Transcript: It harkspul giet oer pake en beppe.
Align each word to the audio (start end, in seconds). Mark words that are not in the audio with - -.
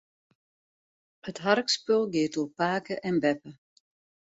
It 1.29 1.41
harkspul 1.43 2.03
giet 2.13 2.35
oer 2.41 2.51
pake 2.59 2.95
en 3.07 3.15
beppe. 3.23 3.49